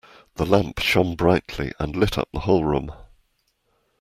[0.33, 2.91] The lamp shone brightly and lit up the whole room.